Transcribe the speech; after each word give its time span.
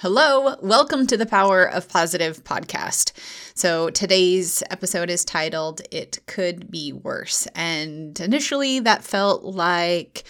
Hello, 0.00 0.54
welcome 0.62 1.08
to 1.08 1.16
the 1.16 1.26
Power 1.26 1.64
of 1.64 1.88
Positive 1.88 2.44
podcast. 2.44 3.10
So 3.56 3.90
today's 3.90 4.62
episode 4.70 5.10
is 5.10 5.24
titled 5.24 5.80
It 5.90 6.20
Could 6.26 6.70
Be 6.70 6.92
Worse. 6.92 7.48
And 7.56 8.20
initially, 8.20 8.78
that 8.78 9.02
felt 9.02 9.42
like 9.42 10.22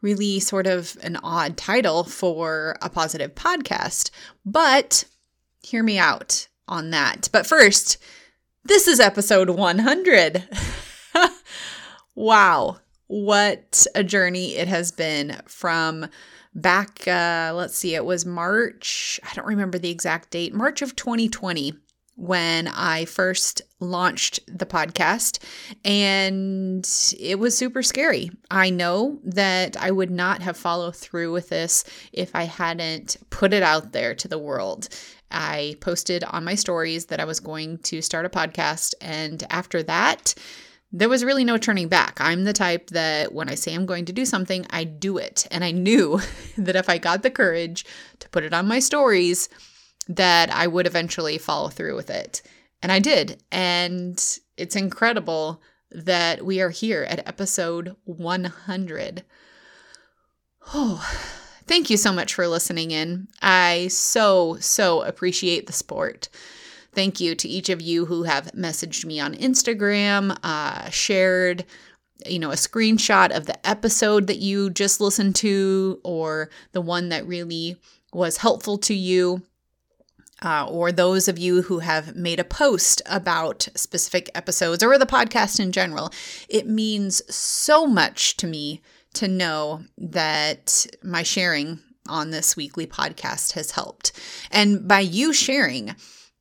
really 0.00 0.38
sort 0.38 0.68
of 0.68 0.96
an 1.02 1.16
odd 1.24 1.56
title 1.56 2.04
for 2.04 2.76
a 2.80 2.88
positive 2.88 3.34
podcast. 3.34 4.10
But 4.44 5.02
hear 5.60 5.82
me 5.82 5.98
out 5.98 6.46
on 6.68 6.90
that. 6.90 7.28
But 7.32 7.48
first, 7.48 7.98
this 8.62 8.86
is 8.86 9.00
episode 9.00 9.50
100. 9.50 10.48
wow, 12.14 12.76
what 13.08 13.88
a 13.92 14.04
journey 14.04 14.54
it 14.54 14.68
has 14.68 14.92
been 14.92 15.40
from 15.46 16.06
back, 16.56 17.06
uh, 17.06 17.52
let's 17.54 17.76
see, 17.76 17.94
it 17.94 18.04
was 18.04 18.26
March, 18.26 19.20
I 19.22 19.34
don't 19.34 19.46
remember 19.46 19.78
the 19.78 19.90
exact 19.90 20.30
date, 20.30 20.54
March 20.54 20.82
of 20.82 20.96
2020 20.96 21.74
when 22.16 22.66
I 22.66 23.04
first 23.04 23.60
launched 23.78 24.40
the 24.46 24.64
podcast, 24.64 25.38
and 25.84 26.88
it 27.20 27.38
was 27.38 27.56
super 27.56 27.82
scary. 27.82 28.30
I 28.50 28.70
know 28.70 29.20
that 29.24 29.76
I 29.76 29.90
would 29.90 30.10
not 30.10 30.40
have 30.40 30.56
followed 30.56 30.96
through 30.96 31.32
with 31.32 31.50
this 31.50 31.84
if 32.12 32.34
I 32.34 32.44
hadn't 32.44 33.18
put 33.28 33.52
it 33.52 33.62
out 33.62 33.92
there 33.92 34.14
to 34.14 34.28
the 34.28 34.38
world. 34.38 34.88
I 35.30 35.76
posted 35.80 36.24
on 36.24 36.44
my 36.44 36.54
stories 36.54 37.06
that 37.06 37.20
I 37.20 37.26
was 37.26 37.40
going 37.40 37.78
to 37.78 38.00
start 38.00 38.24
a 38.24 38.30
podcast, 38.30 38.94
and 39.02 39.44
after 39.50 39.82
that, 39.82 40.34
there 40.96 41.10
was 41.10 41.24
really 41.24 41.44
no 41.44 41.58
turning 41.58 41.88
back. 41.88 42.16
I'm 42.20 42.44
the 42.44 42.54
type 42.54 42.88
that 42.88 43.34
when 43.34 43.50
I 43.50 43.54
say 43.54 43.74
I'm 43.74 43.84
going 43.84 44.06
to 44.06 44.14
do 44.14 44.24
something, 44.24 44.66
I 44.70 44.84
do 44.84 45.18
it. 45.18 45.46
And 45.50 45.62
I 45.62 45.70
knew 45.70 46.20
that 46.56 46.74
if 46.74 46.88
I 46.88 46.96
got 46.96 47.22
the 47.22 47.30
courage 47.30 47.84
to 48.20 48.28
put 48.30 48.44
it 48.44 48.54
on 48.54 48.66
my 48.66 48.78
stories, 48.78 49.50
that 50.08 50.50
I 50.50 50.66
would 50.66 50.86
eventually 50.86 51.36
follow 51.36 51.68
through 51.68 51.96
with 51.96 52.08
it. 52.08 52.40
And 52.82 52.90
I 52.90 52.98
did. 52.98 53.42
And 53.52 54.16
it's 54.56 54.74
incredible 54.74 55.60
that 55.90 56.46
we 56.46 56.62
are 56.62 56.70
here 56.70 57.06
at 57.08 57.28
episode 57.28 57.94
100. 58.04 59.22
Oh, 60.72 61.06
thank 61.66 61.90
you 61.90 61.98
so 61.98 62.10
much 62.10 62.32
for 62.32 62.48
listening 62.48 62.90
in. 62.90 63.28
I 63.42 63.88
so, 63.88 64.56
so 64.60 65.02
appreciate 65.02 65.66
the 65.66 65.74
support. 65.74 66.30
Thank 66.96 67.20
you 67.20 67.34
to 67.34 67.46
each 67.46 67.68
of 67.68 67.82
you 67.82 68.06
who 68.06 68.22
have 68.22 68.50
messaged 68.52 69.04
me 69.04 69.20
on 69.20 69.34
Instagram, 69.34 70.34
uh, 70.42 70.88
shared, 70.88 71.66
you 72.24 72.38
know, 72.38 72.50
a 72.50 72.54
screenshot 72.54 73.36
of 73.36 73.44
the 73.44 73.68
episode 73.68 74.28
that 74.28 74.38
you 74.38 74.70
just 74.70 74.98
listened 74.98 75.36
to, 75.36 76.00
or 76.04 76.48
the 76.72 76.80
one 76.80 77.10
that 77.10 77.26
really 77.26 77.76
was 78.14 78.38
helpful 78.38 78.78
to 78.78 78.94
you. 78.94 79.42
Uh, 80.42 80.66
or 80.70 80.90
those 80.90 81.28
of 81.28 81.38
you 81.38 81.60
who 81.60 81.80
have 81.80 82.16
made 82.16 82.40
a 82.40 82.44
post 82.44 83.02
about 83.04 83.68
specific 83.74 84.30
episodes 84.34 84.82
or 84.82 84.96
the 84.96 85.04
podcast 85.04 85.60
in 85.60 85.72
general. 85.72 86.10
It 86.48 86.66
means 86.66 87.22
so 87.34 87.86
much 87.86 88.38
to 88.38 88.46
me 88.46 88.80
to 89.12 89.28
know 89.28 89.82
that 89.98 90.86
my 91.02 91.22
sharing 91.22 91.80
on 92.08 92.30
this 92.30 92.56
weekly 92.56 92.86
podcast 92.86 93.52
has 93.52 93.72
helped. 93.72 94.12
And 94.50 94.88
by 94.88 95.00
you 95.00 95.34
sharing, 95.34 95.94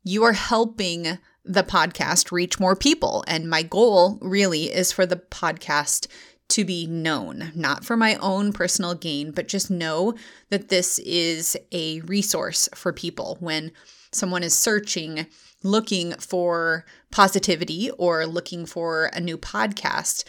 you 0.06 0.24
are 0.24 0.34
helping 0.34 1.18
the 1.44 1.64
podcast 1.64 2.32
reach 2.32 2.60
more 2.60 2.76
people. 2.76 3.24
And 3.28 3.50
my 3.50 3.64
goal 3.64 4.20
really 4.22 4.66
is 4.66 4.92
for 4.92 5.06
the 5.06 5.18
podcast 5.18 6.08
to 6.50 6.64
be 6.64 6.86
known, 6.86 7.52
not 7.56 7.84
for 7.84 7.98
my 7.98 8.16
own 8.18 8.54
personal 8.54 8.94
gain, 8.94 9.32
but 9.32 9.48
just 9.48 9.72
know 9.72 10.14
that 10.52 10.70
this 10.70 11.00
is 11.00 11.58
a 11.72 12.02
resource 12.02 12.70
for 12.76 12.94
people 12.94 13.38
when 13.40 13.72
someone 14.12 14.44
is 14.44 14.54
searching, 14.56 15.26
looking 15.64 16.12
for 16.14 16.86
positivity 17.12 17.90
or 17.98 18.28
looking 18.28 18.68
for 18.68 19.06
a 19.06 19.20
new 19.20 19.40
podcast. 19.40 20.24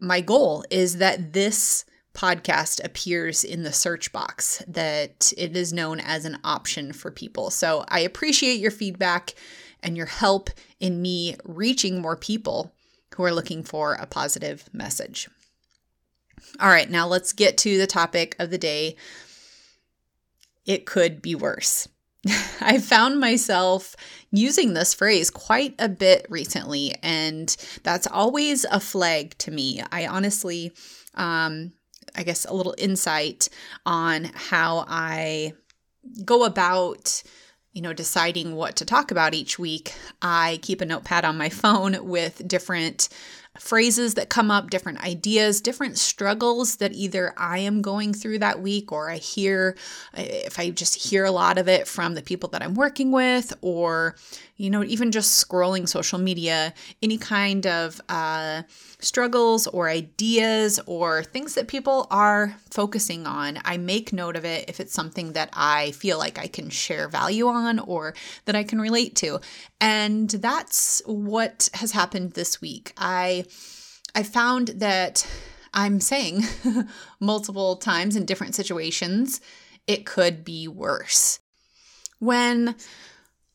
My 0.00 0.20
goal 0.20 0.64
is 0.68 0.96
that 0.96 1.32
this 1.32 1.84
podcast 2.16 2.82
appears 2.82 3.44
in 3.44 3.62
the 3.62 3.72
search 3.72 4.10
box, 4.10 4.62
that 4.66 5.32
it 5.36 5.56
is 5.56 5.72
known 5.72 6.00
as 6.00 6.24
an 6.24 6.38
option 6.42 6.92
for 6.92 7.10
people. 7.10 7.50
So 7.50 7.84
I 7.88 8.00
appreciate 8.00 8.58
your 8.58 8.70
feedback 8.70 9.34
and 9.82 9.96
your 9.96 10.06
help 10.06 10.50
in 10.80 11.02
me 11.02 11.36
reaching 11.44 12.00
more 12.00 12.16
people 12.16 12.72
who 13.14 13.22
are 13.22 13.32
looking 13.32 13.62
for 13.62 13.94
a 13.94 14.06
positive 14.06 14.68
message. 14.72 15.28
All 16.58 16.68
right, 16.68 16.90
now 16.90 17.06
let's 17.06 17.32
get 17.32 17.58
to 17.58 17.78
the 17.78 17.86
topic 17.86 18.34
of 18.38 18.50
the 18.50 18.58
day. 18.58 18.96
It 20.64 20.86
could 20.86 21.22
be 21.22 21.34
worse. 21.34 21.88
I 22.60 22.78
found 22.78 23.20
myself 23.20 23.94
using 24.30 24.74
this 24.74 24.94
phrase 24.94 25.30
quite 25.30 25.74
a 25.78 25.88
bit 25.88 26.26
recently, 26.28 26.94
and 27.02 27.54
that's 27.84 28.06
always 28.06 28.64
a 28.70 28.80
flag 28.80 29.36
to 29.38 29.50
me. 29.50 29.82
I 29.92 30.06
honestly 30.06 30.72
um, 31.14 31.72
I 32.16 32.22
guess, 32.22 32.44
a 32.44 32.54
little 32.54 32.74
insight 32.78 33.48
on 33.84 34.30
how 34.34 34.84
I 34.88 35.52
go 36.24 36.44
about 36.44 37.22
you 37.72 37.82
know 37.82 37.92
deciding 37.92 38.54
what 38.54 38.76
to 38.76 38.84
talk 38.84 39.10
about 39.10 39.34
each 39.34 39.58
week. 39.58 39.94
I 40.22 40.58
keep 40.62 40.80
a 40.80 40.86
notepad 40.86 41.24
on 41.24 41.36
my 41.36 41.48
phone 41.50 42.06
with 42.08 42.46
different 42.48 43.08
phrases 43.60 44.14
that 44.14 44.28
come 44.28 44.50
up, 44.50 44.70
different 44.70 45.02
ideas, 45.04 45.60
different 45.60 45.98
struggles 45.98 46.76
that 46.76 46.92
either 46.92 47.32
I 47.36 47.58
am 47.58 47.82
going 47.82 48.12
through 48.12 48.38
that 48.40 48.60
week 48.60 48.92
or 48.92 49.10
I 49.10 49.16
hear, 49.16 49.76
if 50.14 50.58
I 50.58 50.70
just 50.70 51.10
hear 51.10 51.24
a 51.24 51.30
lot 51.30 51.58
of 51.58 51.68
it 51.68 51.86
from 51.88 52.14
the 52.14 52.22
people 52.22 52.48
that 52.50 52.62
I'm 52.62 52.74
working 52.74 53.12
with, 53.12 53.54
or, 53.60 54.16
you 54.56 54.70
know, 54.70 54.84
even 54.84 55.12
just 55.12 55.46
scrolling 55.46 55.88
social 55.88 56.18
media, 56.18 56.74
any 57.02 57.18
kind 57.18 57.66
of 57.66 58.00
uh, 58.08 58.62
struggles 59.06 59.66
or 59.68 59.88
ideas 59.88 60.80
or 60.86 61.22
things 61.22 61.54
that 61.54 61.68
people 61.68 62.08
are 62.10 62.56
focusing 62.70 63.26
on. 63.26 63.58
I 63.64 63.76
make 63.76 64.12
note 64.12 64.36
of 64.36 64.44
it 64.44 64.68
if 64.68 64.80
it's 64.80 64.92
something 64.92 65.32
that 65.32 65.50
I 65.52 65.92
feel 65.92 66.18
like 66.18 66.38
I 66.38 66.48
can 66.48 66.70
share 66.70 67.08
value 67.08 67.46
on 67.46 67.78
or 67.78 68.14
that 68.46 68.56
I 68.56 68.64
can 68.64 68.80
relate 68.80 69.14
to. 69.16 69.40
And 69.80 70.28
that's 70.28 71.02
what 71.06 71.70
has 71.74 71.92
happened 71.92 72.32
this 72.32 72.60
week. 72.60 72.92
I 72.98 73.44
I 74.14 74.22
found 74.22 74.68
that 74.68 75.26
I'm 75.72 76.00
saying 76.00 76.42
multiple 77.20 77.76
times 77.76 78.16
in 78.16 78.24
different 78.24 78.54
situations, 78.54 79.40
it 79.86 80.06
could 80.06 80.44
be 80.44 80.66
worse. 80.66 81.38
When 82.18 82.74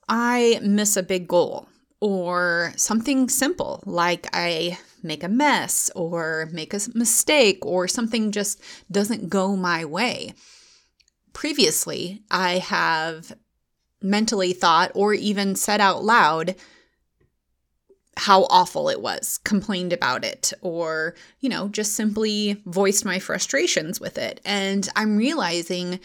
I 0.07 0.59
miss 0.61 0.95
a 0.95 1.03
big 1.03 1.27
goal 1.27 1.67
or 1.99 2.73
something 2.75 3.27
simple 3.27 3.81
like 3.85 4.27
I 4.33 4.77
make 5.03 5.23
a 5.23 5.29
mess 5.29 5.89
or 5.95 6.49
make 6.51 6.73
a 6.73 6.79
mistake 6.93 7.65
or 7.65 7.87
something 7.87 8.31
just 8.31 8.61
doesn't 8.91 9.29
go 9.29 9.55
my 9.55 9.85
way. 9.85 10.33
Previously, 11.33 12.23
I 12.29 12.57
have 12.57 13.33
mentally 14.01 14.53
thought 14.53 14.91
or 14.95 15.13
even 15.13 15.55
said 15.55 15.79
out 15.79 16.03
loud 16.03 16.55
how 18.17 18.43
awful 18.49 18.89
it 18.89 19.01
was, 19.01 19.39
complained 19.43 19.93
about 19.93 20.25
it, 20.25 20.51
or, 20.61 21.15
you 21.39 21.49
know, 21.49 21.69
just 21.69 21.93
simply 21.93 22.61
voiced 22.65 23.05
my 23.05 23.19
frustrations 23.19 23.99
with 23.99 24.17
it. 24.17 24.41
And 24.45 24.87
I'm 24.95 25.17
realizing 25.17 25.99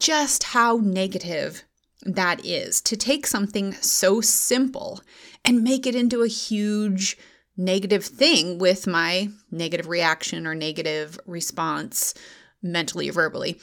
just 0.00 0.42
how 0.44 0.78
negative 0.78 1.62
that 2.02 2.44
is 2.44 2.80
to 2.82 2.96
take 2.96 3.26
something 3.26 3.72
so 3.74 4.20
simple 4.20 5.00
and 5.44 5.62
make 5.62 5.86
it 5.86 5.94
into 5.94 6.22
a 6.22 6.28
huge 6.28 7.16
negative 7.56 8.04
thing 8.04 8.58
with 8.58 8.86
my 8.86 9.28
negative 9.50 9.88
reaction 9.88 10.46
or 10.46 10.54
negative 10.54 11.18
response 11.26 12.14
mentally 12.62 13.08
or 13.08 13.12
verbally. 13.12 13.60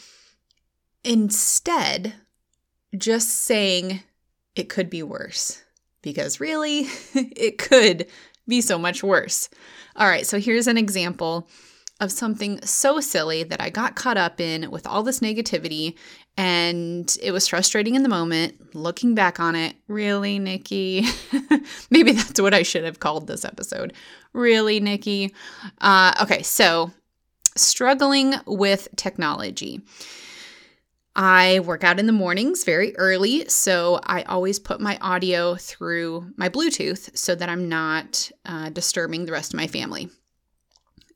Instead, 1.03 2.13
just 2.97 3.29
saying 3.29 4.01
it 4.55 4.69
could 4.69 4.89
be 4.89 5.03
worse 5.03 5.63
because 6.01 6.39
really, 6.39 6.81
it 7.13 7.57
could 7.57 8.07
be 8.47 8.61
so 8.61 8.77
much 8.77 9.03
worse. 9.03 9.49
All 9.95 10.07
right, 10.07 10.25
so 10.25 10.39
here's 10.39 10.67
an 10.67 10.77
example 10.77 11.47
of 12.01 12.11
something 12.11 12.59
so 12.63 12.99
silly 12.99 13.43
that 13.43 13.61
I 13.61 13.69
got 13.69 13.95
caught 13.95 14.17
up 14.17 14.41
in 14.41 14.71
with 14.71 14.87
all 14.87 15.03
this 15.03 15.19
negativity 15.19 15.95
and 16.35 17.15
it 17.21 17.31
was 17.31 17.47
frustrating 17.47 17.95
in 17.95 18.03
the 18.03 18.09
moment. 18.09 18.75
Looking 18.75 19.13
back 19.13 19.39
on 19.39 19.55
it, 19.55 19.75
really, 19.87 20.39
Nikki? 20.39 21.05
Maybe 21.91 22.11
that's 22.11 22.41
what 22.41 22.53
I 22.53 22.63
should 22.63 22.83
have 22.83 22.99
called 22.99 23.27
this 23.27 23.45
episode. 23.45 23.93
Really, 24.33 24.79
Nikki? 24.79 25.33
Uh, 25.79 26.13
okay, 26.21 26.41
so 26.41 26.91
struggling 27.55 28.33
with 28.47 28.87
technology. 28.95 29.81
I 31.15 31.59
work 31.59 31.83
out 31.83 31.99
in 31.99 32.07
the 32.07 32.13
mornings 32.13 32.63
very 32.63 32.95
early, 32.95 33.47
so 33.49 33.99
I 34.03 34.23
always 34.23 34.57
put 34.59 34.79
my 34.79 34.97
audio 35.01 35.55
through 35.55 36.31
my 36.37 36.47
Bluetooth 36.47 37.15
so 37.15 37.35
that 37.35 37.49
I'm 37.49 37.67
not 37.67 38.31
uh, 38.45 38.69
disturbing 38.69 39.25
the 39.25 39.33
rest 39.33 39.53
of 39.53 39.57
my 39.57 39.67
family. 39.67 40.09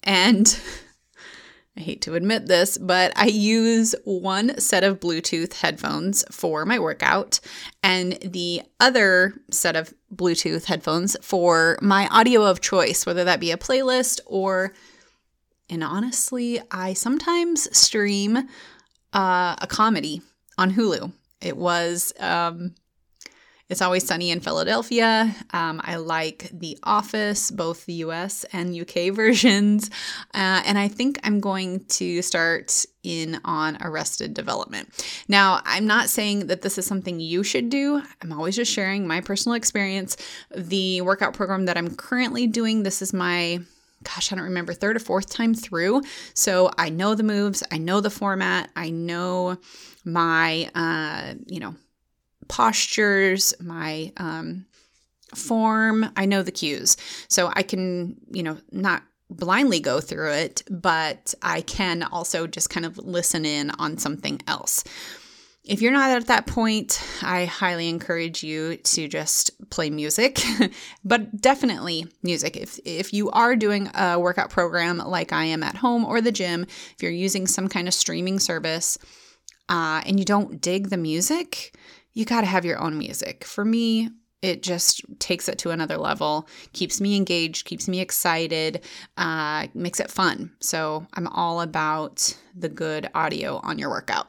And 0.06 0.60
I 1.78 1.82
hate 1.82 2.02
to 2.04 2.16
admit 2.16 2.48
this, 2.48 2.78
but 2.78 3.12
I 3.18 3.26
use 3.26 3.96
one 4.06 4.58
set 4.60 4.86
of 4.86 5.02
Bluetooth 5.02 5.54
headphones 5.56 6.24
for 6.32 6.66
my 6.66 6.80
workout 6.80 7.42
and 7.84 8.14
the 8.22 8.62
other 8.80 9.34
set 9.52 9.76
of 9.76 9.94
Bluetooth 10.14 10.66
headphones 10.66 11.18
for 11.22 11.78
my 11.82 12.08
audio 12.08 12.44
of 12.46 12.62
choice, 12.62 13.06
whether 13.06 13.26
that 13.26 13.42
be 13.42 13.52
a 13.52 13.58
playlist 13.58 14.22
or, 14.26 14.74
and 15.70 15.84
honestly, 15.84 16.62
I 16.72 16.94
sometimes 16.94 17.76
stream 17.78 18.38
uh, 19.12 19.56
a 19.62 19.68
comedy 19.68 20.22
on 20.58 20.72
Hulu. 20.72 21.12
It 21.42 21.58
was 21.58 22.14
um, 22.22 22.74
it's 23.68 23.82
Always 23.82 24.06
Sunny 24.06 24.30
in 24.30 24.42
Philadelphia. 24.42 25.36
Um, 25.52 25.82
I 25.84 25.96
like 25.96 26.52
The 26.54 26.78
Office, 26.84 27.50
both 27.50 27.86
the 27.86 27.94
US 27.94 28.44
and 28.54 28.80
UK 28.80 29.12
versions. 29.14 29.90
Uh, 30.36 30.62
and 30.66 30.78
I 30.78 30.88
think 30.88 31.20
I'm 31.24 31.40
going 31.40 31.84
to 31.86 32.22
start 32.22 32.86
in 33.02 33.40
on 33.44 33.78
Arrested 33.82 34.36
Development. 34.36 34.90
Now, 35.28 35.62
I'm 35.66 35.88
not 35.88 36.10
saying 36.10 36.48
that 36.48 36.62
this 36.62 36.78
is 36.78 36.86
something 36.86 37.20
you 37.20 37.44
should 37.44 37.70
do. 37.70 38.04
I'm 38.22 38.32
always 38.32 38.56
just 38.56 38.72
sharing 38.72 39.08
my 39.08 39.22
personal 39.22 39.56
experience. 39.56 40.16
The 40.56 41.02
workout 41.02 41.34
program 41.34 41.66
that 41.66 41.78
I'm 41.78 41.96
currently 41.96 42.46
doing, 42.46 42.84
this 42.84 43.02
is 43.02 43.14
my 43.14 43.62
gosh, 44.04 44.32
I 44.32 44.36
don't 44.36 44.46
remember, 44.46 44.74
third 44.74 44.96
or 44.96 45.00
fourth 45.00 45.32
time 45.32 45.56
through. 45.56 46.04
So 46.36 46.70
I 46.78 46.90
know 46.90 47.16
the 47.16 47.24
moves, 47.24 47.64
I 47.72 47.80
know 47.80 48.02
the 48.02 48.12
format, 48.12 48.70
I 48.76 48.92
know 48.92 49.58
my, 50.04 50.70
uh, 50.76 51.34
you 51.48 51.60
know, 51.60 51.74
postures, 52.48 53.54
my 53.60 54.12
um, 54.18 54.66
form. 55.34 56.10
I 56.16 56.26
know 56.26 56.44
the 56.44 56.52
cues. 56.52 56.98
So 57.28 57.52
I 57.54 57.64
can, 57.64 58.16
you 58.32 58.44
know, 58.44 58.58
not 58.72 59.04
blindly 59.30 59.80
go 59.80 60.00
through 60.00 60.32
it, 60.32 60.64
but 60.70 61.34
I 61.42 61.62
can 61.62 62.04
also 62.04 62.48
just 62.48 62.70
kind 62.70 62.86
of 62.86 62.98
listen 62.98 63.46
in 63.46 63.72
on 63.72 63.98
something 63.98 64.42
else. 64.48 64.84
If 65.64 65.82
you're 65.82 65.92
not 65.92 66.12
at 66.12 66.28
that 66.28 66.46
point, 66.46 67.04
I 67.24 67.46
highly 67.46 67.90
encourage 67.90 68.44
you 68.44 68.78
to 68.78 69.08
just 69.08 69.50
play 69.72 69.90
music, 69.90 70.44
but 71.04 71.42
definitely 71.42 72.06
music. 72.22 72.56
If, 72.56 72.80
if 72.86 73.14
you 73.14 73.32
are 73.32 73.56
doing 73.56 73.90
a 73.96 74.20
workout 74.20 74.52
program 74.52 75.00
like 75.00 75.34
I 75.34 75.46
am 75.46 75.64
at 75.64 75.76
home 75.76 76.06
or 76.06 76.22
the 76.22 76.32
gym, 76.32 76.64
if 76.64 76.96
you're 77.02 77.12
using 77.12 77.48
some 77.48 77.68
kind 77.68 77.88
of 77.88 77.96
streaming 77.96 78.38
service 78.38 79.00
uh, 79.68 80.04
and 80.06 80.20
you 80.20 80.26
don't 80.26 80.62
dig 80.62 80.90
the 80.90 80.98
music, 80.98 81.76
you 82.16 82.26
got 82.26 82.42
to 82.42 82.48
have 82.48 82.66
your 82.66 82.82
own 82.82 82.98
music. 82.98 83.44
For 83.44 83.64
me, 83.64 84.10
it 84.42 84.64
just 84.64 85.02
takes 85.20 85.48
it 85.50 85.58
to 85.60 85.72
another 85.72 85.98
level, 85.98 86.48
keeps 86.74 87.00
me 87.02 87.16
engaged, 87.16 87.66
keeps 87.66 87.88
me 87.88 88.00
excited, 88.00 88.84
uh, 89.18 89.68
makes 89.74 90.00
it 90.00 90.10
fun. 90.10 90.52
So 90.60 91.06
I'm 91.14 91.28
all 91.28 91.62
about 91.62 92.36
the 92.56 92.70
good 92.70 93.10
audio 93.14 93.60
on 93.64 93.78
your 93.78 93.90
workout. 93.90 94.28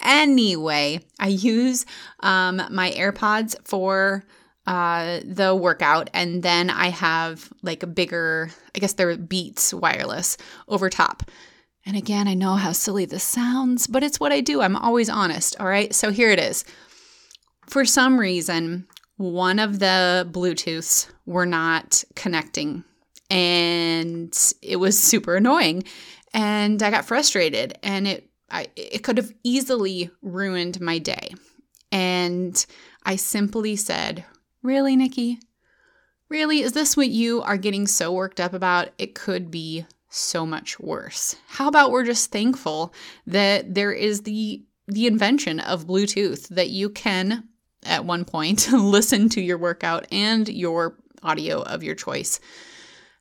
Anyway, 0.00 1.00
I 1.18 1.28
use 1.28 1.84
um, 2.20 2.62
my 2.70 2.90
AirPods 2.92 3.56
for 3.64 4.24
uh, 4.66 5.20
the 5.24 5.54
workout, 5.54 6.10
and 6.12 6.42
then 6.42 6.70
I 6.70 6.88
have 6.88 7.52
like 7.62 7.82
a 7.82 7.86
bigger, 7.86 8.50
I 8.74 8.78
guess 8.78 8.94
they're 8.94 9.16
Beats 9.16 9.72
wireless 9.74 10.36
over 10.68 10.90
top. 10.90 11.30
And 11.84 11.96
again, 11.96 12.26
I 12.26 12.34
know 12.34 12.54
how 12.54 12.72
silly 12.72 13.04
this 13.04 13.22
sounds, 13.22 13.86
but 13.86 14.02
it's 14.02 14.18
what 14.18 14.32
I 14.32 14.40
do. 14.40 14.60
I'm 14.60 14.76
always 14.76 15.08
honest. 15.08 15.54
All 15.60 15.68
right. 15.68 15.94
So 15.94 16.10
here 16.10 16.30
it 16.30 16.40
is 16.40 16.64
for 17.66 17.84
some 17.84 18.18
reason, 18.18 18.86
one 19.16 19.58
of 19.58 19.78
the 19.78 20.28
Bluetooths 20.30 21.08
were 21.24 21.46
not 21.46 22.04
connecting 22.14 22.84
and 23.30 24.54
it 24.62 24.76
was 24.76 24.98
super 24.98 25.36
annoying. 25.36 25.84
And 26.32 26.82
I 26.82 26.90
got 26.90 27.06
frustrated 27.06 27.78
and 27.82 28.06
it 28.06 28.30
I, 28.48 28.68
it 28.76 29.02
could 29.02 29.16
have 29.16 29.32
easily 29.42 30.10
ruined 30.22 30.80
my 30.80 30.98
day. 30.98 31.34
And 31.90 32.64
I 33.04 33.16
simply 33.16 33.74
said, 33.74 34.24
Really, 34.62 34.96
Nikki? 34.96 35.40
Really? 36.28 36.60
Is 36.60 36.72
this 36.72 36.96
what 36.96 37.08
you 37.08 37.42
are 37.42 37.56
getting 37.56 37.86
so 37.86 38.12
worked 38.12 38.40
up 38.40 38.52
about? 38.52 38.90
It 38.98 39.14
could 39.14 39.50
be 39.50 39.86
so 40.08 40.46
much 40.46 40.78
worse. 40.80 41.36
How 41.48 41.68
about 41.68 41.90
we're 41.90 42.04
just 42.04 42.30
thankful 42.30 42.92
that 43.26 43.74
there 43.74 43.92
is 43.92 44.22
the 44.22 44.64
the 44.88 45.06
invention 45.06 45.58
of 45.58 45.86
Bluetooth 45.86 46.46
that 46.48 46.70
you 46.70 46.88
can 46.88 47.48
at 47.86 48.04
one 48.04 48.24
point 48.24 48.70
listen 48.72 49.28
to 49.30 49.40
your 49.40 49.58
workout 49.58 50.06
and 50.10 50.48
your 50.48 50.96
audio 51.22 51.62
of 51.62 51.82
your 51.82 51.94
choice. 51.94 52.40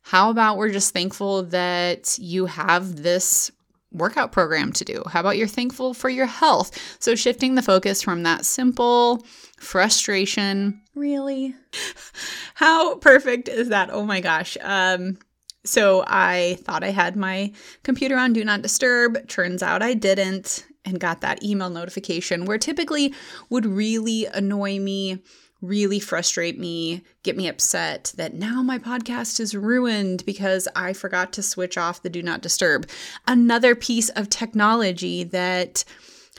How 0.01 0.29
about 0.29 0.57
we're 0.57 0.71
just 0.71 0.93
thankful 0.93 1.43
that 1.43 2.17
you 2.19 2.45
have 2.45 2.97
this 2.97 3.51
workout 3.91 4.31
program 4.31 4.71
to 4.73 4.85
do? 4.85 5.03
How 5.07 5.21
about 5.21 5.37
you're 5.37 5.47
thankful 5.47 5.93
for 5.93 6.09
your 6.09 6.27
health? 6.27 6.77
So, 6.99 7.15
shifting 7.15 7.55
the 7.55 7.63
focus 7.63 8.01
from 8.03 8.23
that 8.23 8.45
simple 8.45 9.25
frustration, 9.57 10.81
really? 10.93 11.55
How 12.53 12.95
perfect 12.97 13.47
is 13.47 13.69
that? 13.69 13.89
Oh 13.91 14.05
my 14.05 14.21
gosh. 14.21 14.57
Um, 14.61 15.17
so, 15.63 16.03
I 16.05 16.59
thought 16.61 16.83
I 16.83 16.91
had 16.91 17.15
my 17.15 17.51
computer 17.81 18.15
on 18.15 18.33
Do 18.33 18.45
Not 18.45 18.61
Disturb. 18.61 19.27
Turns 19.27 19.63
out 19.63 19.81
I 19.81 19.95
didn't 19.95 20.65
and 20.85 20.99
got 20.99 21.21
that 21.21 21.43
email 21.43 21.69
notification 21.69 22.45
where 22.45 22.57
typically 22.57 23.13
would 23.49 23.65
really 23.65 24.25
annoy 24.27 24.79
me, 24.79 25.19
really 25.61 25.99
frustrate 25.99 26.59
me, 26.59 27.03
get 27.23 27.35
me 27.35 27.47
upset 27.47 28.13
that 28.17 28.33
now 28.33 28.61
my 28.61 28.77
podcast 28.77 29.39
is 29.39 29.55
ruined 29.55 30.25
because 30.25 30.67
I 30.75 30.93
forgot 30.93 31.33
to 31.33 31.43
switch 31.43 31.77
off 31.77 32.03
the 32.03 32.09
do 32.09 32.21
not 32.21 32.41
disturb. 32.41 32.87
Another 33.27 33.75
piece 33.75 34.09
of 34.09 34.29
technology 34.29 35.23
that 35.23 35.83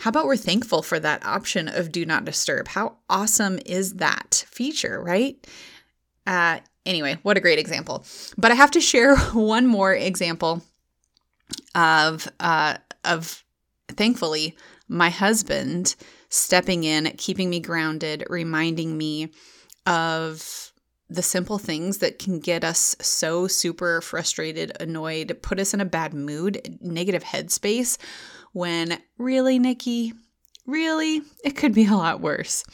how 0.00 0.10
about 0.10 0.26
we're 0.26 0.36
thankful 0.36 0.82
for 0.82 1.00
that 1.00 1.24
option 1.24 1.68
of 1.68 1.90
do 1.90 2.04
not 2.04 2.24
disturb? 2.24 2.68
How 2.68 2.98
awesome 3.08 3.58
is 3.64 3.94
that 3.94 4.44
feature, 4.48 5.00
right? 5.02 5.44
Uh, 6.26 6.60
anyway, 6.84 7.18
what 7.22 7.38
a 7.38 7.40
great 7.40 7.58
example. 7.58 8.04
But 8.36 8.50
I 8.50 8.56
have 8.56 8.70
to 8.72 8.80
share 8.80 9.16
one 9.32 9.66
more 9.66 9.94
example 9.94 10.62
of 11.74 12.28
uh, 12.40 12.76
of 13.04 13.42
thankfully, 13.88 14.56
my 14.88 15.10
husband 15.10 15.94
stepping 16.28 16.84
in, 16.84 17.12
keeping 17.16 17.50
me 17.50 17.60
grounded, 17.60 18.24
reminding 18.28 18.96
me 18.96 19.30
of 19.86 20.72
the 21.08 21.22
simple 21.22 21.58
things 21.58 21.98
that 21.98 22.18
can 22.18 22.40
get 22.40 22.64
us 22.64 22.96
so 23.00 23.46
super 23.46 24.00
frustrated, 24.00 24.76
annoyed, 24.80 25.38
put 25.42 25.60
us 25.60 25.72
in 25.72 25.80
a 25.80 25.84
bad 25.84 26.12
mood, 26.12 26.78
negative 26.80 27.22
headspace 27.22 27.96
when 28.52 28.98
really, 29.18 29.58
Nikki, 29.58 30.14
really, 30.66 31.22
it 31.44 31.56
could 31.56 31.74
be 31.74 31.86
a 31.86 31.94
lot 31.94 32.20
worse. 32.20 32.64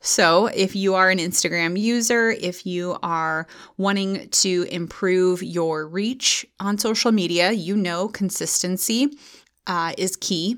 So, 0.00 0.46
if 0.46 0.76
you 0.76 0.94
are 0.94 1.10
an 1.10 1.18
Instagram 1.18 1.78
user, 1.78 2.30
if 2.30 2.64
you 2.64 2.96
are 3.02 3.48
wanting 3.78 4.28
to 4.28 4.66
improve 4.70 5.42
your 5.42 5.88
reach 5.88 6.46
on 6.60 6.78
social 6.78 7.10
media, 7.10 7.50
you 7.50 7.76
know 7.76 8.08
consistency 8.08 9.08
uh, 9.68 9.92
is 9.96 10.16
key. 10.16 10.56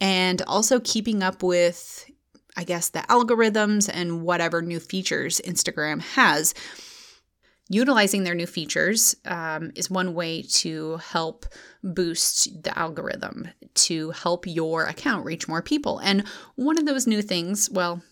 And 0.00 0.42
also 0.46 0.80
keeping 0.80 1.22
up 1.22 1.42
with, 1.42 2.04
I 2.56 2.64
guess, 2.64 2.90
the 2.90 3.00
algorithms 3.00 3.88
and 3.92 4.22
whatever 4.22 4.60
new 4.60 4.80
features 4.80 5.40
Instagram 5.44 6.02
has. 6.02 6.54
Utilizing 7.68 8.24
their 8.24 8.34
new 8.34 8.46
features 8.46 9.14
um, 9.24 9.70
is 9.76 9.88
one 9.88 10.12
way 10.12 10.42
to 10.42 10.96
help 10.96 11.46
boost 11.82 12.62
the 12.64 12.76
algorithm, 12.76 13.48
to 13.74 14.10
help 14.10 14.46
your 14.46 14.84
account 14.84 15.24
reach 15.24 15.48
more 15.48 15.62
people. 15.62 15.98
And 16.00 16.26
one 16.56 16.76
of 16.76 16.84
those 16.84 17.06
new 17.06 17.22
things, 17.22 17.70
well, 17.70 18.02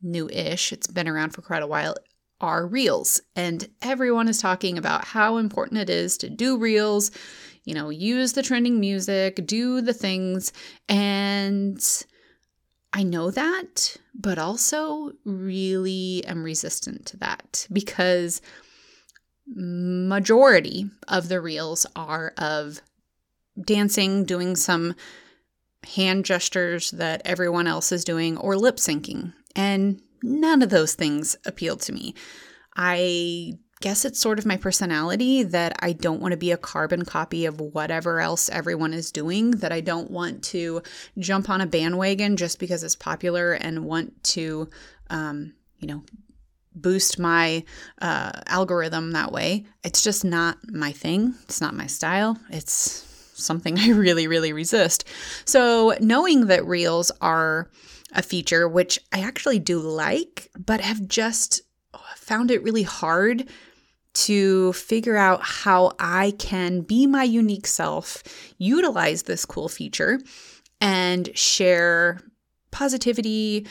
new 0.00 0.30
ish, 0.30 0.72
it's 0.72 0.86
been 0.86 1.08
around 1.08 1.30
for 1.30 1.42
quite 1.42 1.62
a 1.62 1.66
while, 1.66 1.96
are 2.40 2.66
reels. 2.66 3.20
And 3.36 3.68
everyone 3.82 4.28
is 4.28 4.40
talking 4.40 4.78
about 4.78 5.04
how 5.04 5.36
important 5.36 5.80
it 5.80 5.90
is 5.90 6.16
to 6.18 6.30
do 6.30 6.56
reels, 6.56 7.10
you 7.64 7.74
know, 7.74 7.90
use 7.90 8.32
the 8.32 8.42
trending 8.42 8.80
music, 8.80 9.46
do 9.46 9.80
the 9.80 9.94
things. 9.94 10.52
And 10.88 11.80
I 12.92 13.02
know 13.02 13.30
that, 13.30 13.96
but 14.14 14.38
also 14.38 15.12
really 15.24 16.24
am 16.26 16.42
resistant 16.42 17.06
to 17.06 17.16
that 17.18 17.66
because 17.72 18.40
majority 19.46 20.90
of 21.08 21.28
the 21.28 21.40
reels 21.40 21.86
are 21.96 22.32
of 22.38 22.80
dancing, 23.64 24.24
doing 24.24 24.56
some 24.56 24.94
hand 25.94 26.24
gestures 26.24 26.90
that 26.92 27.22
everyone 27.24 27.66
else 27.66 27.90
is 27.92 28.04
doing, 28.04 28.36
or 28.36 28.56
lip 28.56 28.76
syncing. 28.76 29.32
And 29.56 30.00
none 30.22 30.62
of 30.62 30.70
those 30.70 30.94
things 30.94 31.36
appeal 31.44 31.76
to 31.78 31.92
me. 31.92 32.14
I 32.76 33.54
guess 33.80 34.04
it's 34.04 34.20
sort 34.20 34.38
of 34.38 34.46
my 34.46 34.56
personality 34.56 35.42
that 35.42 35.74
I 35.80 35.92
don't 35.92 36.20
want 36.20 36.32
to 36.32 36.38
be 36.38 36.50
a 36.50 36.56
carbon 36.56 37.04
copy 37.04 37.46
of 37.46 37.60
whatever 37.60 38.20
else 38.20 38.50
everyone 38.50 38.92
is 38.92 39.10
doing, 39.10 39.52
that 39.52 39.72
I 39.72 39.80
don't 39.80 40.10
want 40.10 40.44
to 40.44 40.82
jump 41.18 41.48
on 41.48 41.62
a 41.62 41.66
bandwagon 41.66 42.36
just 42.36 42.58
because 42.58 42.84
it's 42.84 42.94
popular 42.94 43.52
and 43.54 43.84
want 43.84 44.22
to, 44.24 44.68
um, 45.08 45.54
you 45.78 45.88
know, 45.88 46.02
boost 46.74 47.18
my 47.18 47.64
uh, 48.00 48.32
algorithm 48.46 49.12
that 49.12 49.32
way. 49.32 49.64
It's 49.82 50.02
just 50.02 50.24
not 50.24 50.58
my 50.70 50.92
thing. 50.92 51.34
It's 51.44 51.60
not 51.60 51.74
my 51.74 51.86
style. 51.86 52.38
It's 52.50 53.06
something 53.34 53.78
I 53.78 53.90
really, 53.90 54.26
really 54.26 54.52
resist. 54.52 55.08
So, 55.46 55.96
knowing 56.00 56.46
that 56.46 56.66
reels 56.66 57.10
are 57.22 57.70
a 58.12 58.22
feature, 58.22 58.68
which 58.68 58.98
I 59.12 59.20
actually 59.20 59.58
do 59.58 59.78
like, 59.78 60.50
but 60.58 60.80
have 60.80 61.08
just 61.08 61.62
found 62.30 62.50
it 62.50 62.62
really 62.62 62.84
hard 62.84 63.48
to 64.12 64.72
figure 64.72 65.16
out 65.16 65.40
how 65.42 65.92
I 65.98 66.32
can 66.38 66.80
be 66.80 67.06
my 67.06 67.22
unique 67.22 67.66
self, 67.66 68.22
utilize 68.58 69.22
this 69.24 69.44
cool 69.44 69.68
feature, 69.68 70.20
and 70.80 71.36
share 71.36 72.20
positivity, 72.70 73.66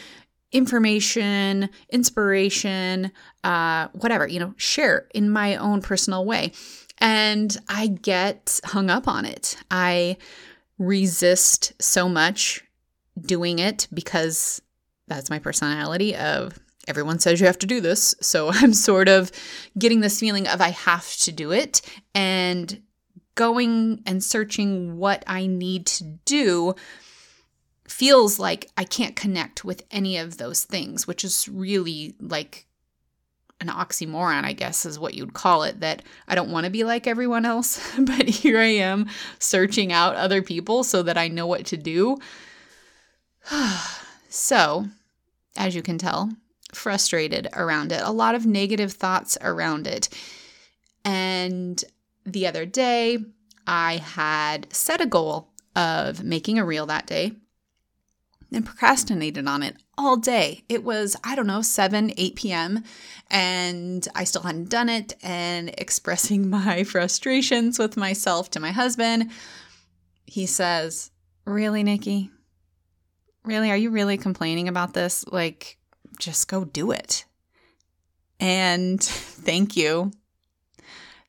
information, 0.51 1.69
inspiration, 1.89 3.11
uh, 3.43 3.87
whatever, 3.93 4.27
you 4.27 4.39
know, 4.39 4.53
share 4.57 5.07
in 5.13 5.29
my 5.29 5.55
own 5.57 5.81
personal 5.81 6.25
way. 6.25 6.51
And 6.97 7.55
I 7.67 7.87
get 7.87 8.59
hung 8.65 8.89
up 8.89 9.07
on 9.07 9.25
it. 9.25 9.57
I 9.71 10.17
resist 10.77 11.73
so 11.81 12.09
much 12.09 12.63
doing 13.19 13.59
it 13.59 13.87
because 13.93 14.61
that's 15.07 15.29
my 15.29 15.39
personality 15.39 16.15
of 16.15 16.57
everyone 16.89 17.19
says 17.19 17.39
you 17.39 17.45
have 17.45 17.59
to 17.59 17.67
do 17.67 17.79
this. 17.81 18.15
So 18.21 18.49
I'm 18.53 18.73
sort 18.73 19.07
of 19.07 19.31
getting 19.77 20.01
this 20.01 20.19
feeling 20.19 20.47
of 20.47 20.61
I 20.61 20.69
have 20.69 21.15
to 21.17 21.31
do 21.31 21.51
it 21.51 21.81
and 22.13 22.81
going 23.35 24.01
and 24.05 24.23
searching 24.23 24.97
what 24.97 25.23
I 25.25 25.45
need 25.45 25.85
to 25.85 26.03
do 26.25 26.75
feels 27.87 28.37
like 28.39 28.69
I 28.77 28.83
can't 28.83 29.15
connect 29.15 29.63
with 29.63 29.83
any 29.91 30.17
of 30.17 30.37
those 30.37 30.63
things, 30.63 31.07
which 31.07 31.23
is 31.23 31.47
really 31.47 32.15
like 32.19 32.67
an 33.61 33.67
oxymoron, 33.67 34.45
I 34.45 34.53
guess 34.53 34.85
is 34.85 34.99
what 34.99 35.13
you'd 35.13 35.33
call 35.33 35.63
it, 35.63 35.79
that 35.81 36.03
I 36.27 36.35
don't 36.35 36.51
want 36.51 36.65
to 36.65 36.69
be 36.69 36.83
like 36.83 37.07
everyone 37.07 37.45
else, 37.45 37.81
but 37.99 38.27
here 38.27 38.59
I 38.59 38.75
am 38.75 39.07
searching 39.39 39.91
out 39.91 40.15
other 40.15 40.41
people 40.41 40.83
so 40.83 41.03
that 41.03 41.17
I 41.17 41.27
know 41.27 41.47
what 41.47 41.65
to 41.67 41.77
do. 41.77 42.17
so, 44.29 44.85
as 45.57 45.75
you 45.75 45.81
can 45.81 45.97
tell, 45.97 46.29
frustrated 46.73 47.47
around 47.53 47.91
it, 47.91 48.01
a 48.03 48.11
lot 48.11 48.35
of 48.35 48.45
negative 48.45 48.93
thoughts 48.93 49.37
around 49.41 49.87
it. 49.87 50.09
And 51.03 51.83
the 52.25 52.47
other 52.47 52.65
day, 52.65 53.19
I 53.65 53.97
had 53.97 54.71
set 54.73 55.01
a 55.01 55.05
goal 55.05 55.49
of 55.75 56.23
making 56.23 56.57
a 56.57 56.65
reel 56.65 56.85
that 56.87 57.05
day 57.05 57.33
and 58.51 58.65
procrastinated 58.65 59.47
on 59.47 59.63
it 59.63 59.77
all 59.97 60.17
day. 60.17 60.63
It 60.69 60.83
was, 60.83 61.15
I 61.23 61.35
don't 61.35 61.47
know, 61.47 61.61
7, 61.61 62.11
8 62.17 62.35
p.m., 62.35 62.83
and 63.29 64.07
I 64.15 64.23
still 64.23 64.41
hadn't 64.41 64.69
done 64.69 64.89
it, 64.89 65.13
and 65.21 65.69
expressing 65.77 66.49
my 66.49 66.83
frustrations 66.83 67.77
with 67.77 67.97
myself 67.97 68.49
to 68.51 68.59
my 68.59 68.71
husband. 68.71 69.31
He 70.25 70.45
says, 70.45 71.11
Really, 71.45 71.83
Nikki? 71.83 72.31
Really? 73.43 73.71
Are 73.71 73.77
you 73.77 73.89
really 73.89 74.17
complaining 74.17 74.67
about 74.67 74.93
this? 74.93 75.25
Like, 75.27 75.78
just 76.19 76.47
go 76.47 76.65
do 76.65 76.91
it. 76.91 77.25
And 78.39 79.01
thank 79.03 79.75
you. 79.75 80.11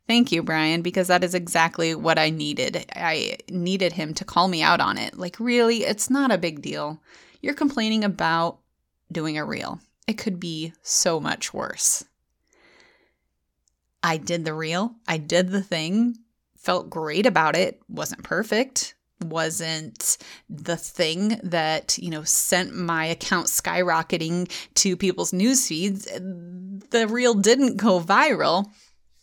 Thank 0.06 0.32
you, 0.32 0.42
Brian, 0.42 0.82
because 0.82 1.06
that 1.06 1.22
is 1.22 1.34
exactly 1.34 1.94
what 1.94 2.18
I 2.18 2.30
needed. 2.30 2.84
I 2.96 3.36
needed 3.48 3.92
him 3.92 4.12
to 4.14 4.24
call 4.24 4.48
me 4.48 4.60
out 4.60 4.80
on 4.80 4.98
it. 4.98 5.16
Like, 5.16 5.38
really, 5.38 5.84
it's 5.84 6.10
not 6.10 6.32
a 6.32 6.38
big 6.38 6.62
deal. 6.62 7.00
You're 7.40 7.54
complaining 7.54 8.02
about 8.02 8.58
doing 9.12 9.38
a 9.38 9.44
reel. 9.44 9.80
It 10.08 10.18
could 10.18 10.40
be 10.40 10.72
so 10.82 11.20
much 11.20 11.54
worse. 11.54 12.04
I 14.02 14.16
did 14.16 14.44
the 14.44 14.54
reel, 14.54 14.96
I 15.06 15.18
did 15.18 15.50
the 15.50 15.62
thing, 15.62 16.16
felt 16.56 16.90
great 16.90 17.26
about 17.26 17.54
it, 17.54 17.80
wasn't 17.88 18.24
perfect, 18.24 18.94
wasn't 19.24 20.18
the 20.48 20.76
thing 20.76 21.40
that 21.42 21.98
you 21.98 22.10
know 22.10 22.24
sent 22.24 22.74
my 22.74 23.04
account 23.06 23.46
skyrocketing 23.46 24.50
to 24.74 24.96
people's 24.96 25.32
news 25.32 25.66
feeds 25.68 26.04
the 26.04 27.06
reel 27.08 27.34
didn't 27.34 27.76
go 27.76 28.00
viral 28.00 28.66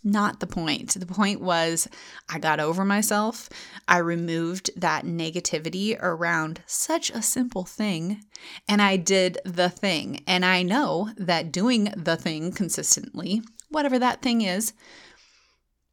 not 0.08 0.40
the 0.40 0.48
point. 0.48 0.94
The 0.98 1.06
point 1.06 1.42
was 1.42 1.88
I 2.30 2.40
got 2.40 2.60
over 2.60 2.86
myself. 2.86 3.50
I 3.88 3.98
removed 3.98 4.72
that 4.78 5.04
negativity 5.04 5.98
around 6.02 6.62
such 6.66 7.10
a 7.10 7.22
simple 7.22 7.66
thing, 7.66 8.24
and 8.68 8.82
I 8.82 8.96
did 8.96 9.40
the 9.44 9.70
thing. 9.70 10.24
And 10.26 10.46
I 10.46 10.64
know 10.64 11.10
that 11.18 11.52
doing 11.52 11.92
the 11.96 12.16
thing 12.16 12.52
consistently, 12.52 13.42
whatever 13.70 14.00
that 14.00 14.22
thing 14.22 14.42
is, 14.42 14.74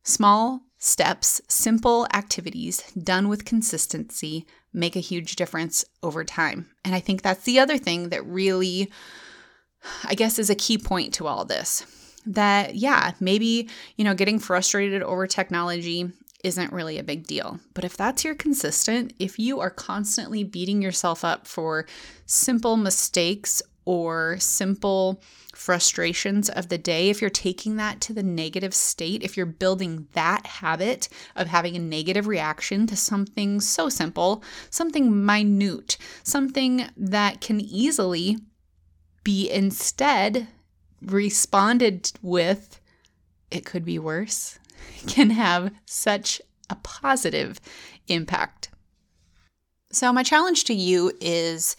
small 0.05 0.61
steps, 0.85 1.41
simple 1.49 2.07
activities 2.13 2.83
done 2.93 3.31
with 3.31 3.47
consistency 3.47 4.47
make 4.75 4.97
a 4.97 5.01
huge 5.01 5.35
difference 5.35 5.83
over 6.03 6.25
time. 6.25 6.69
And 6.85 6.95
I 6.95 7.01
think 7.01 7.23
that's 7.23 7.45
the 7.45 7.59
other 7.59 7.79
thing 7.79 8.11
that 8.11 8.27
really, 8.27 8.93
I 10.05 10.15
guess, 10.15 10.39
is 10.39 10.51
a 10.51 10.55
key 10.55 10.77
point 10.77 11.15
to 11.15 11.27
all 11.27 11.47
this 11.47 11.87
that, 12.27 12.75
yeah, 12.75 13.13
maybe, 13.19 13.69
you 13.97 14.05
know, 14.05 14.15
getting 14.15 14.39
frustrated 14.39 15.03
over 15.03 15.27
technology 15.27 16.11
isn't 16.43 16.73
really 16.73 16.99
a 16.99 17.03
big 17.03 17.27
deal. 17.27 17.61
But 17.73 17.85
if 17.85 17.97
that's 17.97 18.25
your 18.25 18.35
consistent, 18.35 19.15
if 19.19 19.39
you 19.39 19.61
are 19.61 19.71
constantly 19.71 20.45
beating 20.45 20.83
yourself 20.83 21.25
up 21.25 21.47
for 21.47 21.87
simple 22.27 22.77
mistakes 22.77 23.63
or 23.85 24.39
simple 24.39 25.23
frustrations 25.55 26.49
of 26.49 26.69
the 26.69 26.79
day, 26.79 27.11
if 27.11 27.21
you're 27.21 27.31
taking 27.31 27.77
that 27.77 28.01
to 28.03 28.13
the 28.13 28.23
negative 28.23 28.75
state, 28.75 29.23
if 29.23 29.37
you're 29.37 29.47
building 29.47 30.09
that 30.15 30.47
habit 30.47 31.09
of 31.37 31.49
having 31.49 31.77
a 31.77 31.81
negative 31.81 32.27
reaction 32.27 32.87
to 32.87 32.97
something 32.97 33.61
so 33.61 33.89
simple, 33.89 34.43
something 34.71 35.25
minute, 35.25 35.97
something 36.23 36.89
that 36.97 37.41
can 37.41 37.61
easily 37.61 38.39
be 39.23 39.51
instead 39.51 40.49
responded 41.01 42.13
with, 42.23 42.81
it 43.51 43.65
could 43.65 43.85
be 43.85 43.99
worse, 43.99 44.59
can 45.07 45.31
have 45.31 45.73
such 45.87 46.41
a 46.71 46.77
positive 46.77 47.61
impact. 48.09 48.71
So, 49.93 50.13
my 50.13 50.23
challenge 50.23 50.65
to 50.65 50.75
you 50.75 51.13
is 51.21 51.77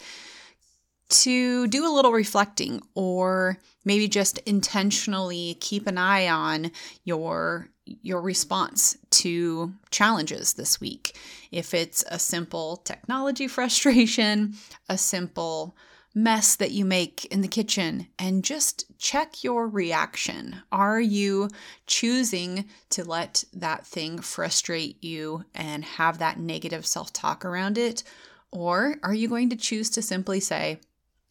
to 1.08 1.66
do 1.68 1.86
a 1.86 1.94
little 1.94 2.12
reflecting 2.12 2.82
or 2.94 3.58
maybe 3.84 4.08
just 4.08 4.38
intentionally 4.38 5.56
keep 5.60 5.86
an 5.86 5.98
eye 5.98 6.28
on 6.28 6.70
your 7.04 7.68
your 8.02 8.20
response 8.20 8.98
to 9.10 9.72
challenges 9.90 10.54
this 10.54 10.80
week. 10.80 11.16
If 11.52 11.72
it's 11.72 12.04
a 12.10 12.18
simple 12.18 12.78
technology 12.78 13.46
frustration, 13.48 14.54
a 14.88 14.98
simple 14.98 15.76
mess 16.16 16.56
that 16.56 16.70
you 16.70 16.84
make 16.84 17.26
in 17.26 17.42
the 17.42 17.48
kitchen 17.48 18.08
and 18.18 18.42
just 18.42 18.86
check 18.98 19.44
your 19.44 19.68
reaction. 19.68 20.56
Are 20.72 21.00
you 21.00 21.50
choosing 21.86 22.64
to 22.88 23.04
let 23.04 23.44
that 23.52 23.86
thing 23.86 24.18
frustrate 24.20 25.04
you 25.04 25.44
and 25.54 25.84
have 25.84 26.18
that 26.18 26.40
negative 26.40 26.86
self 26.86 27.12
talk 27.12 27.44
around 27.44 27.76
it? 27.76 28.02
Or 28.50 28.96
are 29.02 29.14
you 29.14 29.28
going 29.28 29.50
to 29.50 29.56
choose 29.56 29.90
to 29.90 30.02
simply 30.02 30.40
say, 30.40 30.80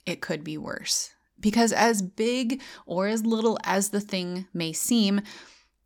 it 0.05 0.21
could 0.21 0.43
be 0.43 0.57
worse? 0.57 1.11
Because 1.39 1.71
as 1.71 2.01
big 2.01 2.61
or 2.85 3.07
as 3.07 3.25
little 3.25 3.59
as 3.63 3.89
the 3.89 3.99
thing 3.99 4.47
may 4.53 4.73
seem, 4.73 5.21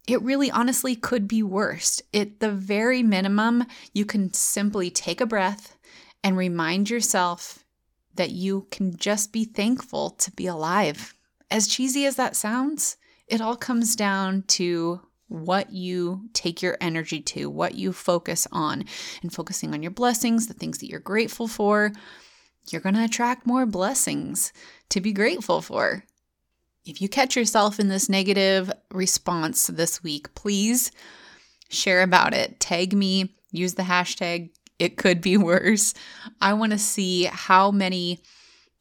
it 0.07 0.21
really 0.21 0.49
honestly 0.49 0.95
could 0.95 1.27
be 1.27 1.43
worse. 1.43 2.01
At 2.13 2.39
the 2.39 2.51
very 2.51 3.03
minimum, 3.03 3.65
you 3.93 4.05
can 4.05 4.33
simply 4.33 4.89
take 4.89 5.21
a 5.21 5.25
breath 5.25 5.77
and 6.23 6.37
remind 6.37 6.89
yourself 6.89 7.63
that 8.15 8.31
you 8.31 8.67
can 8.71 8.97
just 8.97 9.31
be 9.31 9.45
thankful 9.45 10.11
to 10.11 10.31
be 10.31 10.47
alive. 10.47 11.13
As 11.51 11.67
cheesy 11.67 12.05
as 12.05 12.15
that 12.17 12.35
sounds, 12.35 12.97
it 13.27 13.41
all 13.41 13.55
comes 13.55 13.95
down 13.95 14.43
to 14.47 15.01
what 15.27 15.71
you 15.71 16.27
take 16.33 16.61
your 16.61 16.75
energy 16.81 17.21
to, 17.21 17.49
what 17.49 17.75
you 17.75 17.93
focus 17.93 18.47
on, 18.51 18.83
and 19.21 19.31
focusing 19.31 19.73
on 19.73 19.83
your 19.83 19.91
blessings, 19.91 20.47
the 20.47 20.53
things 20.53 20.79
that 20.79 20.89
you're 20.89 20.99
grateful 20.99 21.47
for. 21.47 21.91
You're 22.71 22.81
going 22.81 22.95
to 22.95 23.03
attract 23.03 23.47
more 23.47 23.65
blessings 23.65 24.53
to 24.89 25.01
be 25.01 25.11
grateful 25.11 25.61
for. 25.61 26.03
If 26.85 27.01
you 27.01 27.09
catch 27.09 27.35
yourself 27.35 27.79
in 27.79 27.89
this 27.89 28.09
negative 28.09 28.71
response 28.91 29.67
this 29.67 30.01
week, 30.03 30.33
please 30.35 30.91
share 31.69 32.01
about 32.01 32.33
it. 32.33 32.59
Tag 32.59 32.93
me, 32.93 33.35
use 33.51 33.75
the 33.75 33.83
hashtag 33.83 34.49
it 34.79 34.97
could 34.97 35.21
be 35.21 35.37
worse. 35.51 35.93
I 36.41 36.53
want 36.53 36.71
to 36.71 36.79
see 36.79 37.25
how 37.25 37.71
many 37.71 38.21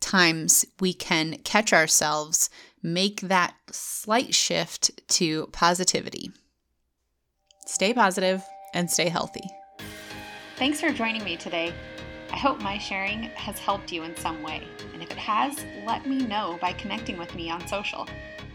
times 0.01 0.65
we 0.81 0.93
can 0.95 1.39
catch 1.39 1.73
ourselves 1.73 2.51
make 2.83 3.21
that 3.23 3.55
slight 3.73 4.35
shift 4.35 4.91
to 5.09 5.49
positivity. 5.49 6.31
Stay 7.67 7.93
positive 7.93 8.43
and 8.73 8.91
stay 8.91 9.09
healthy. 9.09 9.43
Thanks 10.57 10.81
for 10.81 10.91
joining 10.91 11.25
me 11.25 11.37
today. 11.37 11.73
I 12.39 12.41
hope 12.41 12.61
my 12.61 12.79
sharing 12.79 13.25
has 13.35 13.59
helped 13.59 13.91
you 13.91 14.05
in 14.05 14.15
some 14.17 14.45
way. 14.45 14.63
And 14.95 15.03
if 15.03 15.11
it 15.11 15.19
has, 15.19 15.65
let 15.85 16.07
me 16.07 16.19
know 16.19 16.57
by 16.61 16.73
connecting 16.73 17.19
with 17.19 17.35
me 17.35 17.51
on 17.51 17.67
social. 17.67 18.07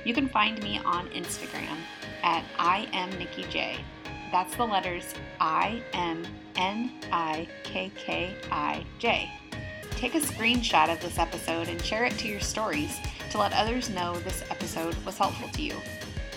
You 0.06 0.14
can 0.14 0.30
find 0.30 0.64
me 0.64 0.80
on 0.86 1.10
Instagram 1.10 1.76
at 2.24 2.46
I 2.58 2.88
am 2.94 3.10
Nikki 3.20 3.44
J. 3.50 3.76
That's 4.32 4.56
the 4.56 4.64
letters 4.64 5.14
I 5.42 5.84
M 5.92 6.24
N 6.56 6.94
I 7.12 7.46
K 7.64 7.92
K 7.98 8.38
I 8.50 8.86
J. 9.00 9.30
Take 9.98 10.16
a 10.16 10.22
screenshot 10.22 10.90
of 10.90 11.02
this 11.02 11.20
episode 11.20 11.68
and 11.68 11.84
share 11.84 12.06
it 12.06 12.18
to 12.20 12.30
your 12.30 12.40
stories 12.40 12.98
to 13.32 13.38
let 13.38 13.52
others 13.52 13.90
know 13.90 14.18
this 14.20 14.46
episode 14.50 14.96
was 15.04 15.18
helpful 15.18 15.50
to 15.50 15.62
you. 15.62 15.76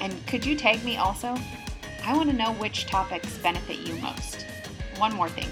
And 0.00 0.26
could 0.26 0.44
you 0.44 0.56
tag 0.56 0.84
me 0.84 0.96
also? 0.96 1.36
I 2.04 2.16
want 2.16 2.28
to 2.28 2.36
know 2.36 2.54
which 2.54 2.86
topics 2.86 3.38
benefit 3.38 3.78
you 3.86 3.94
most. 4.02 4.44
One 4.96 5.14
more 5.14 5.28
thing. 5.28 5.50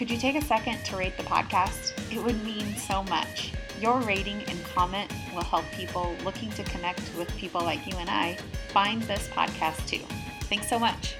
Could 0.00 0.10
you 0.10 0.16
take 0.16 0.34
a 0.34 0.40
second 0.40 0.82
to 0.86 0.96
rate 0.96 1.18
the 1.18 1.24
podcast? 1.24 1.92
It 2.10 2.24
would 2.24 2.42
mean 2.42 2.74
so 2.74 3.02
much. 3.02 3.52
Your 3.82 4.00
rating 4.00 4.42
and 4.48 4.64
comment 4.64 5.12
will 5.34 5.44
help 5.44 5.66
people 5.72 6.16
looking 6.24 6.48
to 6.52 6.64
connect 6.64 7.02
with 7.18 7.28
people 7.36 7.60
like 7.60 7.86
you 7.86 7.94
and 7.98 8.08
I 8.08 8.38
find 8.72 9.02
this 9.02 9.28
podcast 9.28 9.86
too. 9.86 10.00
Thanks 10.44 10.70
so 10.70 10.78
much. 10.78 11.16